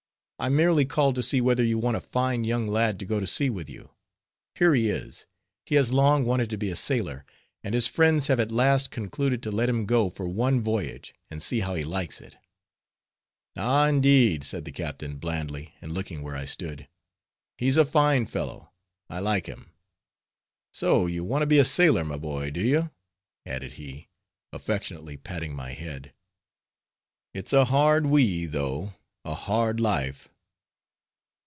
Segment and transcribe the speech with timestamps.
[0.43, 3.27] "I merely called to see whether you want a fine young lad to go to
[3.27, 3.91] sea with you.
[4.55, 5.27] Here he is;
[5.67, 7.25] he has long wanted to be a sailor;
[7.63, 11.43] and his friends have at last concluded to let him go for one voyage, and
[11.43, 12.37] see how he likes it."
[13.55, 13.85] "Ah!
[13.85, 16.87] indeed!" said the captain, blandly, and looking where I stood.
[17.59, 18.71] "He's a fine fellow;
[19.11, 19.69] I like him.
[20.73, 22.89] So you want to be a sailor, my boy, do you?"
[23.45, 24.07] added he,
[24.51, 26.13] affectionately patting my head.
[27.31, 30.29] "It's a hard life, though; a hard life."